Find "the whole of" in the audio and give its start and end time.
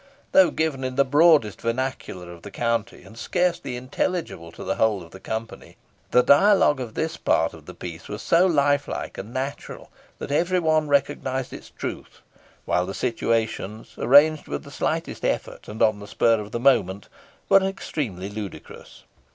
4.63-5.11